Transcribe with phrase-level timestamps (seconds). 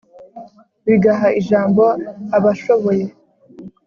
[0.85, 1.83] bigaha ijambo
[2.37, 3.05] abashoboye,